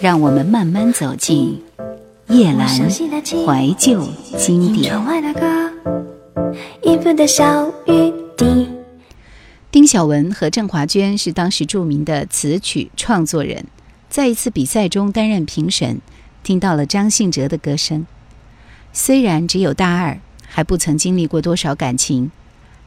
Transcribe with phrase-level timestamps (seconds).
[0.00, 1.62] 让我们慢慢走进
[2.28, 4.02] 夜阑怀旧
[4.38, 4.98] 经典。
[9.70, 13.66] 丁晓文和郑华娟是当时著名的词曲创作人，
[14.08, 16.00] 在一次比赛中担任评审，
[16.42, 18.06] 听到了张信哲的歌声。
[18.94, 22.30] 虽然只有大二，还不曾经历过多少感情，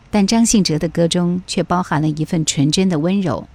[0.09, 3.47] 但张信哲的歌中却包含了一份纯真的温柔。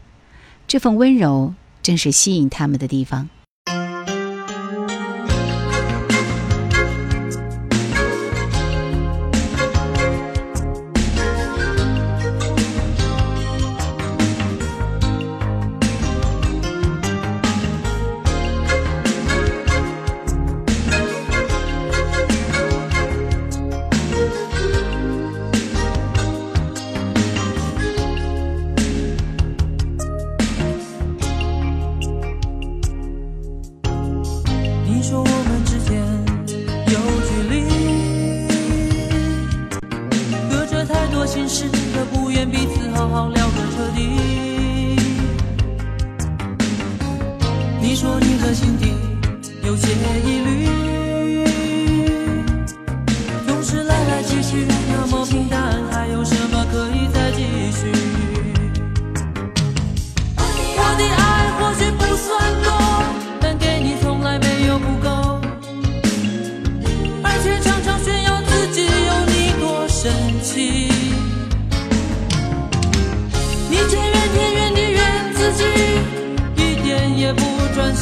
[0.69, 3.29] 这份温柔，正是吸引他们的地方。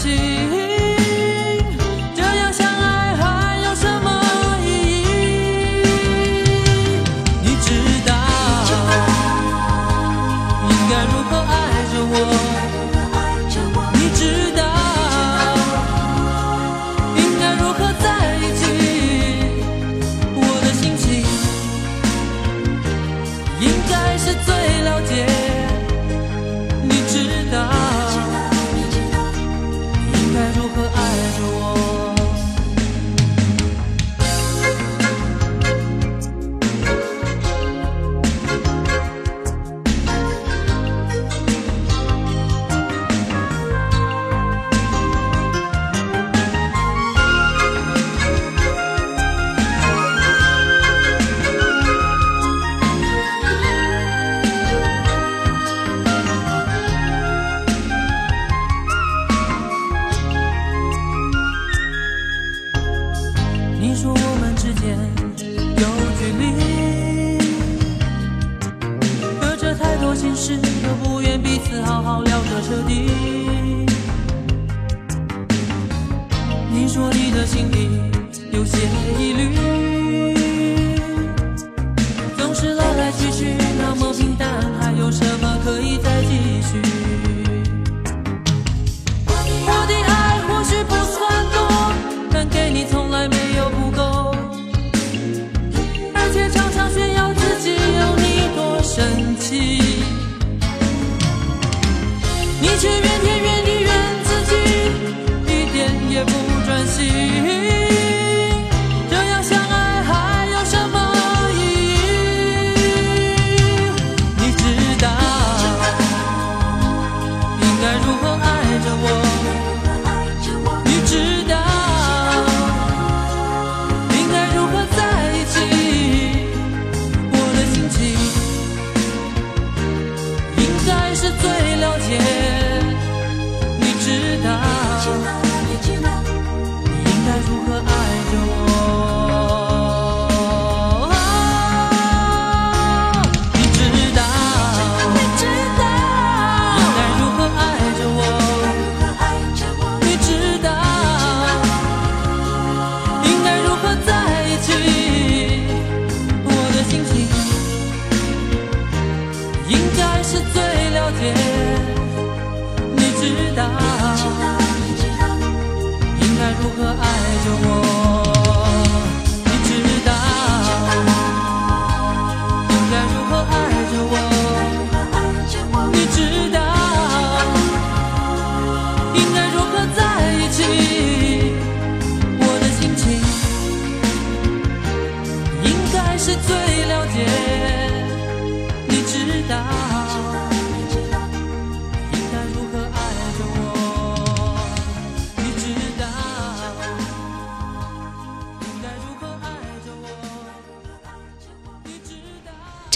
[0.06, 0.66] see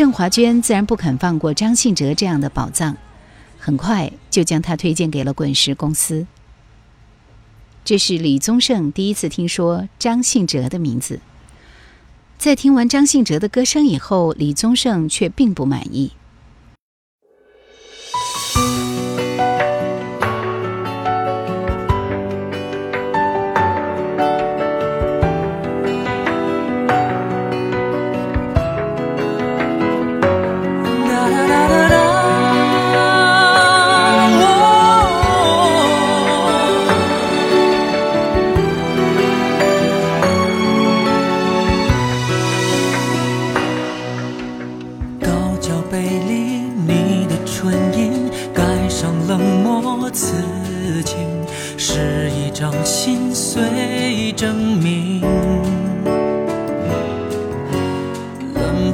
[0.01, 2.97] 郑华娟自然不肯放过张信哲这样的宝藏，
[3.59, 6.27] 很快就将他推荐给了滚石公司。
[7.85, 11.21] 这是李宗盛第一次听说张信哲的名字。
[12.39, 16.13] 在听完张信哲的歌声以后，李宗盛却并不满意。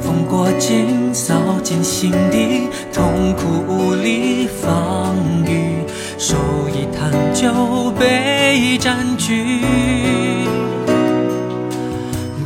[0.07, 5.13] 痛过境，扫进心底，痛苦无力防
[5.45, 5.83] 御，
[6.17, 6.37] 手
[6.69, 9.59] 一摊就被占据。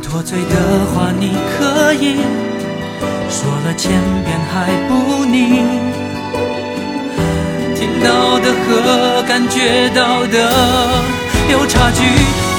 [0.02, 0.56] 脱罪的
[0.92, 2.16] 话你可以
[3.30, 3.92] 说了千
[4.24, 5.62] 遍还不腻，
[7.76, 10.50] 听到的和感觉到的
[11.48, 12.02] 有差距，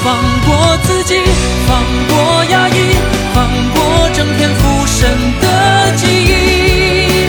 [0.02, 0.16] 放
[0.46, 1.20] 过自己，
[1.68, 2.72] 放过压抑，
[3.34, 4.63] 放过整片。
[5.04, 7.28] 深的记忆。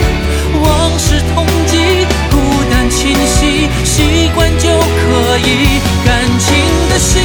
[0.62, 2.40] 往事痛击，孤
[2.70, 5.78] 单侵袭，习惯就可以。
[6.02, 6.56] 感情
[6.88, 7.22] 的心，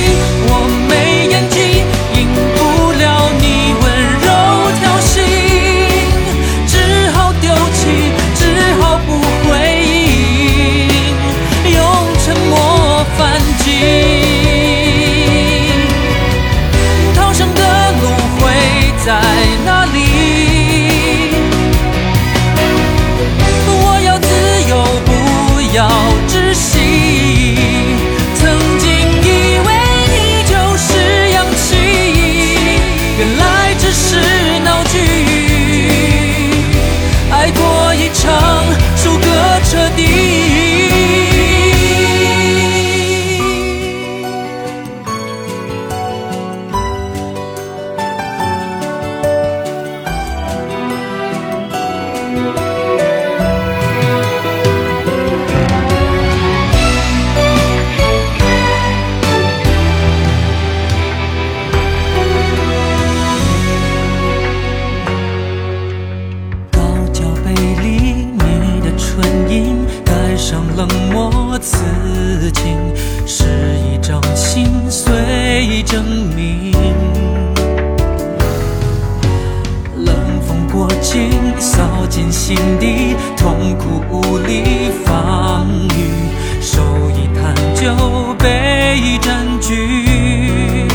[82.01, 86.81] 躲进心底，痛苦无力防御，手
[87.11, 90.87] 一摊就被占据。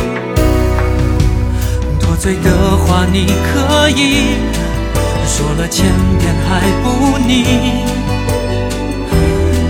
[2.01, 4.35] 多嘴的话你可以
[5.29, 5.87] 说了千
[6.19, 7.85] 遍还不腻，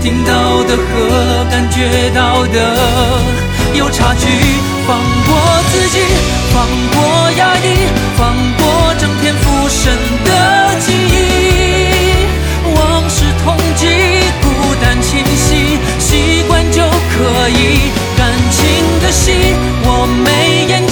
[0.01, 3.21] 听到的和感觉到的
[3.75, 4.27] 有差距，
[4.87, 5.99] 放过自己，
[6.51, 6.65] 放
[6.95, 7.85] 过压抑，
[8.17, 9.93] 放过整天浮生
[10.25, 11.06] 的记。
[17.17, 18.63] 可以感情
[19.01, 19.31] 的戏
[19.83, 20.86] 我没演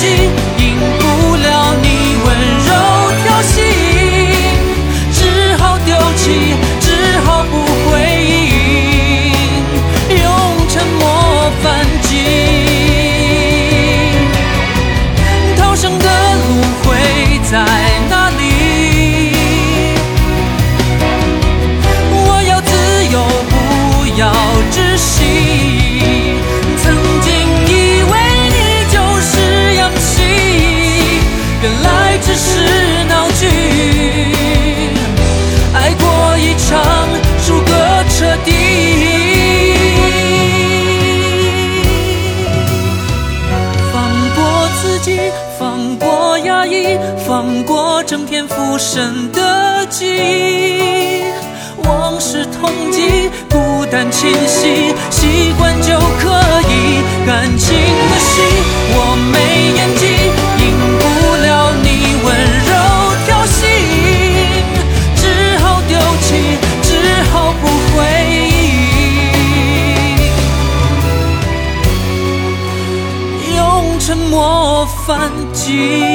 [46.46, 46.98] 压抑，
[47.28, 51.24] 放过整天浮生的记
[51.84, 56.30] 往事痛击，孤单侵袭，习惯就可
[56.70, 57.04] 以。
[57.26, 58.42] 感情的戏，
[58.94, 59.36] 我没
[59.76, 60.06] 演技，
[60.62, 60.64] 赢
[61.00, 61.04] 不
[61.44, 61.86] 了你
[62.24, 62.26] 温
[62.66, 62.72] 柔
[63.26, 63.58] 挑衅，
[65.16, 65.24] 只
[65.58, 66.28] 好丢弃，
[66.84, 66.88] 只
[67.32, 67.98] 好不回
[73.42, 73.60] 应，用
[74.00, 76.15] 沉默反击。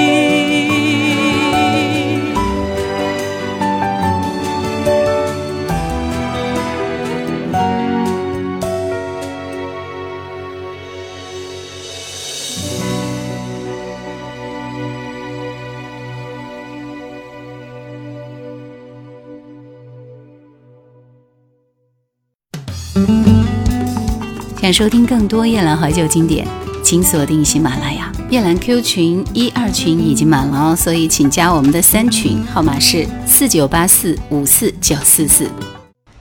[24.72, 26.46] 收听更多夜兰怀旧经典，
[26.82, 28.12] 请锁定喜马拉雅。
[28.30, 35.50] 夜兰 Q 群一二群已经满了哦，所以请加我们的三群，号码是四九八四五四九四四。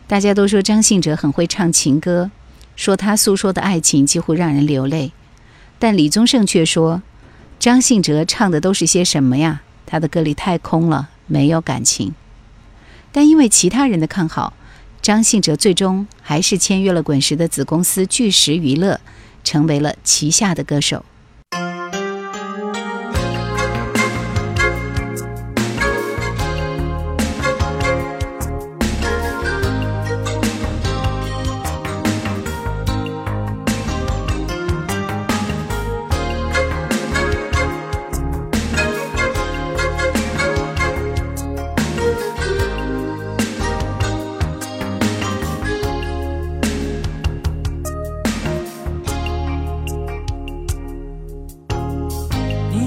[0.08, 2.32] 大家都说张信哲很会唱情歌，
[2.75, 5.12] 说他诉说的爱情几乎让人流泪，
[5.77, 7.03] 但李宗盛却说，
[7.60, 9.62] 张信哲唱的都是些什么呀？
[9.86, 12.13] 他的歌里太空了，没有感情。
[13.12, 14.53] 但因为其他人的看好。
[15.10, 19.01] 张信哲最终还是签约了滚石的子公司巨石娱乐，
[19.44, 21.04] 成为了旗下的歌手。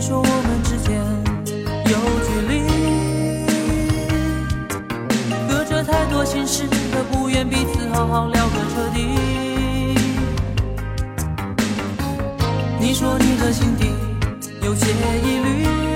[0.03, 1.01] 说我们之间
[1.87, 1.95] 有
[2.27, 2.53] 距离
[5.49, 9.07] 隔着太多心事都不愿彼此好好聊个彻底
[12.81, 13.95] 你说你的心底
[14.63, 14.91] 有些
[15.23, 15.92] 疑虑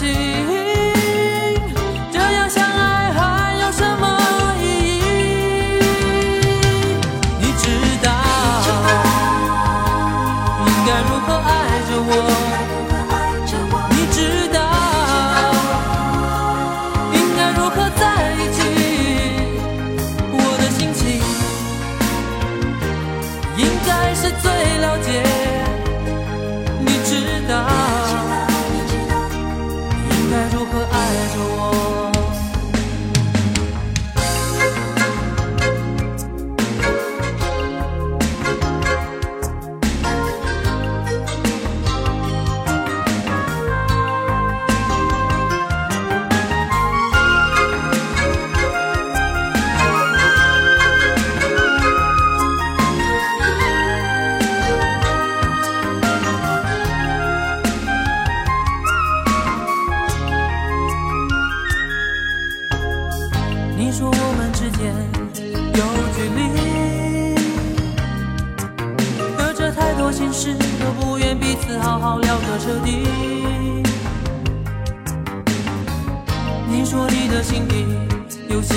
[0.00, 0.57] to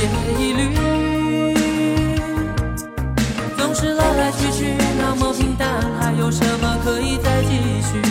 [0.01, 0.61] 也一律
[3.55, 7.51] 总是来来去去那么平淡还有什么可以再继
[7.83, 8.01] 续？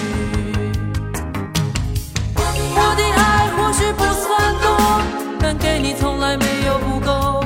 [2.73, 4.64] 我的爱或许不算多
[5.40, 7.44] 但给你从来没有不够。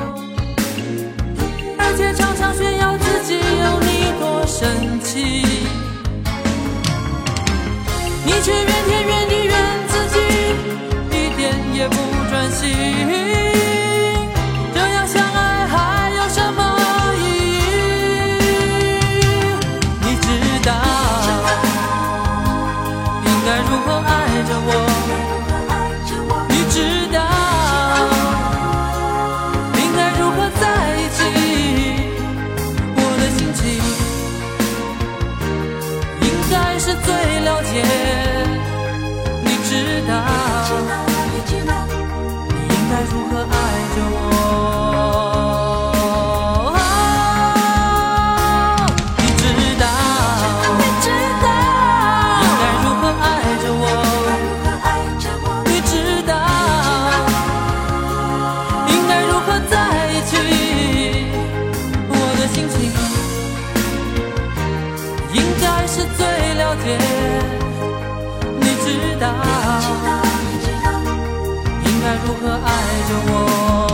[1.79, 5.43] 而且常常炫耀自己有你多神奇。
[8.23, 9.53] 你却怨天怨地怨
[9.87, 10.15] 自己
[11.09, 11.41] 一点
[11.73, 11.95] 也不
[12.29, 13.44] 专心。
[66.17, 66.97] 最了解
[68.59, 69.27] 你知道
[71.85, 72.67] 应该如何爱
[73.07, 73.84] 着我？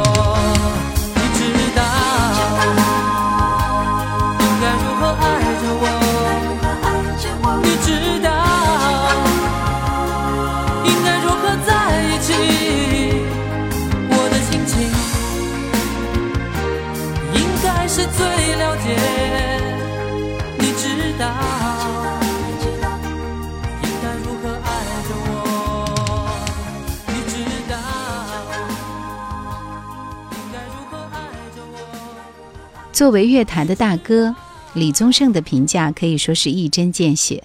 [33.02, 34.36] 作为乐坛的大哥，
[34.76, 37.44] 李宗盛的评价可以说是一针见血。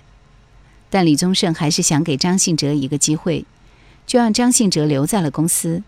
[0.90, 3.46] 但李宗盛还是想给张信哲一个机会，
[4.06, 5.82] 就让张信哲留在了公司。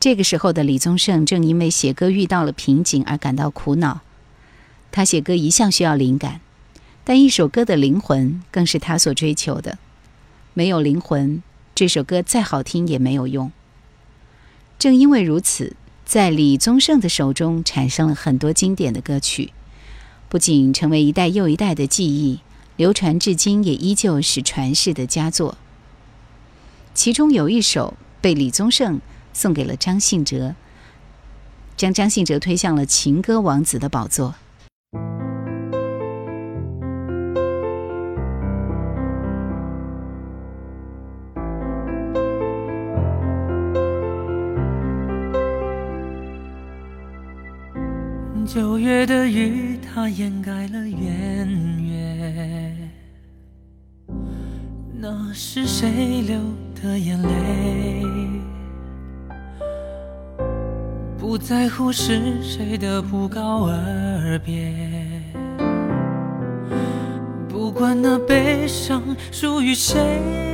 [0.00, 4.00] 这个时候的李宗盛正因为写歌遇到了瓶颈而感到苦恼。
[4.90, 6.40] 他写歌一向需要灵感，
[7.04, 9.76] 但一首歌的灵魂更是他所追求的。
[10.54, 11.42] 没有灵魂，
[11.74, 13.52] 这首歌再好听也没有用。
[14.78, 15.76] 正因为如此，
[16.12, 19.50] 在李宗盛的手中产生了很多经典的歌曲，
[20.28, 22.40] 不仅成为一代又一代的记忆，
[22.76, 25.56] 流传至今也依旧是传世的佳作。
[26.92, 29.00] 其中有一首被李宗盛。
[29.32, 30.54] 送给了张信哲，
[31.78, 34.34] 将张信哲推向了情歌王子的宝座。
[48.54, 51.48] 九月的雨，它掩盖了圆
[51.82, 52.76] 月，
[54.92, 56.38] 那是谁流
[56.74, 58.04] 的眼泪？
[61.18, 64.70] 不在乎是谁的不告而别，
[67.48, 70.51] 不管那悲伤属于谁。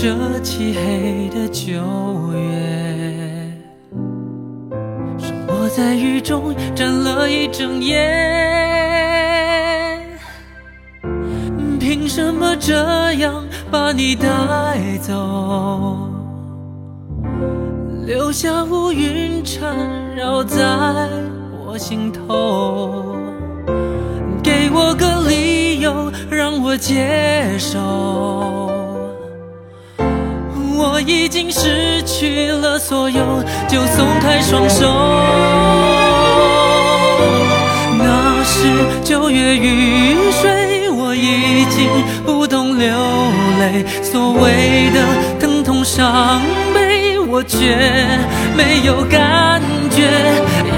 [0.00, 1.72] 这漆黑的九
[2.32, 3.52] 月，
[5.18, 7.98] 生活在雨中站了一整夜。
[11.80, 14.28] 凭什么这样把你带
[15.00, 16.08] 走，
[18.06, 19.76] 留下乌云缠
[20.14, 20.64] 绕在
[21.66, 23.16] 我心头？
[24.44, 28.77] 给我个理由，让我接受。
[30.90, 34.88] 我已经失去了所有，就松开双手。
[37.98, 41.88] 那是九月雨水，我已经
[42.24, 42.88] 不懂流
[43.60, 43.84] 泪。
[44.02, 45.06] 所谓的
[45.38, 46.40] 疼痛伤
[46.74, 47.76] 悲，我却
[48.56, 50.02] 没有感觉。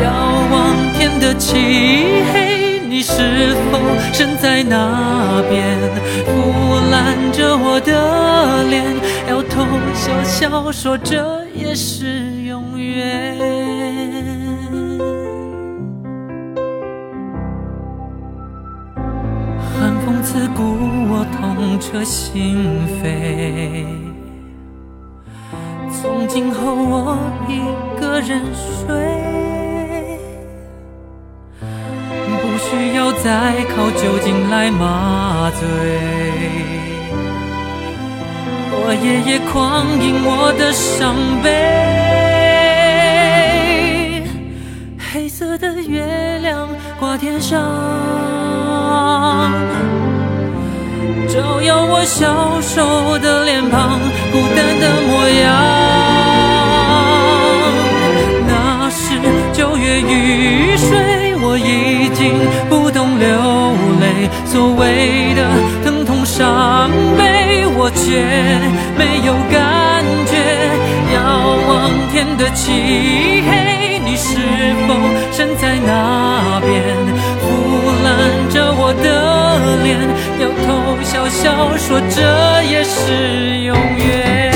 [0.03, 0.11] 遥
[0.51, 3.79] 望天的漆黑，你是否
[4.13, 5.79] 身在那边，
[6.27, 8.85] 腐烂着我的脸？
[10.01, 13.37] 笑笑说：“这也是永远。”
[19.79, 20.63] 寒风刺骨，
[21.11, 22.57] 我痛彻心
[23.03, 23.85] 扉。
[25.93, 27.61] 从今后我一
[28.01, 28.89] 个人睡，
[32.41, 35.61] 不需要再靠酒精来麻醉。
[38.83, 41.47] 我夜夜狂饮我的伤悲，
[45.13, 46.67] 黑色的月亮
[46.99, 47.61] 挂天上，
[51.29, 54.01] 照耀我消瘦的脸庞，
[54.33, 55.47] 孤单的模样。
[58.49, 59.21] 那是
[59.53, 62.35] 九月雨水，我已经
[62.69, 63.29] 不懂流
[64.01, 65.41] 泪，所谓的。
[67.83, 68.05] 我却
[68.99, 70.37] 没有感觉，
[71.15, 71.17] 遥
[71.67, 74.37] 望天的漆黑，你是
[74.87, 74.93] 否
[75.33, 76.69] 身在那边？
[77.41, 77.47] 腐
[78.05, 78.07] 烂
[78.51, 79.07] 着我的
[79.83, 79.99] 脸，
[80.41, 80.69] 摇头
[81.03, 84.50] 笑笑说这也是永远。